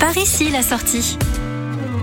[0.00, 1.18] Par ici la sortie.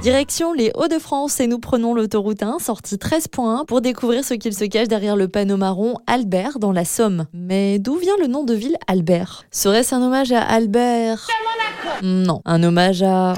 [0.04, 4.66] Direction les Hauts-de-France et nous prenons l'autoroute 1, sortie 13.1, pour découvrir ce qu'il se
[4.66, 7.26] cache derrière le panneau marron Albert dans la Somme.
[7.34, 9.46] Mais d'où vient le nom de ville Albert?
[9.50, 11.26] Serait-ce un hommage à Albert?
[12.04, 13.34] Non, un hommage à...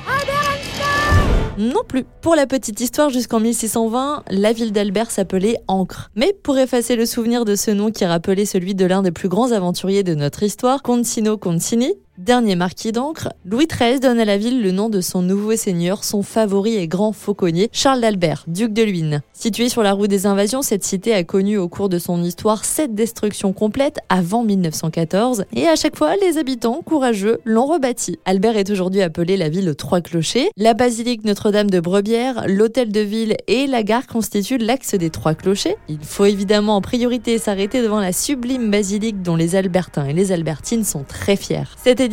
[1.57, 2.05] Non plus.
[2.21, 6.09] Pour la petite histoire, jusqu'en 1620, la ville d'Albert s'appelait Ancre.
[6.15, 9.27] Mais pour effacer le souvenir de ce nom qui rappelait celui de l'un des plus
[9.27, 11.93] grands aventuriers de notre histoire, Concino Concini,
[12.29, 16.03] Dernier marquis d'encre, Louis XIII donne à la ville le nom de son nouveau seigneur,
[16.03, 19.23] son favori et grand fauconnier, Charles d'Albert, duc de Luynes.
[19.33, 22.65] Située sur la route des invasions, cette cité a connu au cours de son histoire
[22.65, 28.19] sept destructions complètes avant 1914 et à chaque fois, les habitants courageux l'ont rebâti.
[28.25, 30.51] Albert est aujourd'hui appelé la ville aux trois clochers.
[30.55, 35.33] La basilique Notre-Dame de Brebière, l'hôtel de ville et la gare constituent l'axe des trois
[35.33, 35.77] clochers.
[35.87, 40.31] Il faut évidemment en priorité s'arrêter devant la sublime basilique dont les Albertins et les
[40.31, 41.63] Albertines sont très fiers.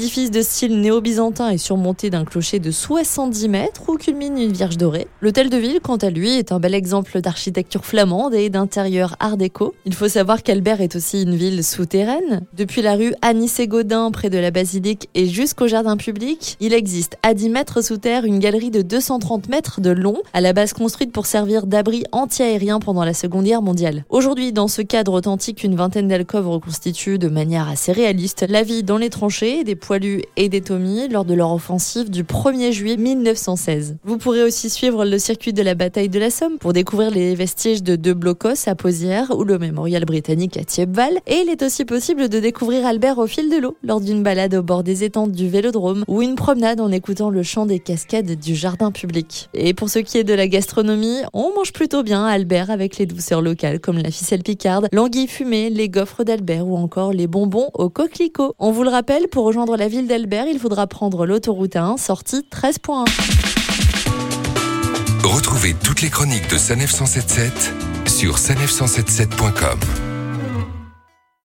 [0.07, 4.77] Édifice de style néo-byzantin est surmonté d'un clocher de 70 mètres où culmine une vierge
[4.77, 5.09] dorée.
[5.21, 9.37] L'hôtel de ville, quant à lui, est un bel exemple d'architecture flamande et d'intérieur art
[9.37, 9.75] déco.
[9.85, 12.43] Il faut savoir qu'Albert est aussi une ville souterraine.
[12.57, 17.35] Depuis la rue Anis-et-Gaudin, près de la basilique, et jusqu'au jardin public, il existe à
[17.35, 21.11] 10 mètres sous terre une galerie de 230 mètres de long, à la base construite
[21.11, 24.05] pour servir d'abri anti-aérien pendant la Seconde Guerre mondiale.
[24.09, 28.85] Aujourd'hui, dans ce cadre authentique, une vingtaine d'alcôves reconstituent de manière assez réaliste la vie
[28.85, 32.97] dans les tranchées des poilus et des Tommy lors de leur offensive du 1er juillet
[32.97, 33.99] 1916.
[34.03, 37.37] Vous pourrez aussi suivre le circuit de la bataille de la Somme pour découvrir les
[37.37, 41.21] vestiges de deux blocos à Posière ou le mémorial britannique à Thiepval.
[41.29, 44.55] Et il est aussi possible de découvrir Albert au fil de l'eau lors d'une balade
[44.55, 48.41] au bord des étangs du Vélodrome ou une promenade en écoutant le chant des cascades
[48.41, 49.49] du jardin public.
[49.55, 52.99] Et pour ce qui est de la gastronomie, on mange plutôt bien à Albert avec
[52.99, 57.29] les douceurs locales comme la ficelle picarde, l'anguille fumée, les gaufres d'Albert ou encore les
[57.29, 58.53] bonbons au coquelicot.
[58.59, 62.47] On vous le rappelle, pour rejoindre la ville d'Albert, il faudra prendre l'autoroute 1, sortie
[62.51, 63.05] 13.1.
[65.25, 67.73] Retrouvez toutes les chroniques de Sanef 177
[68.07, 70.06] sur sanef177.com.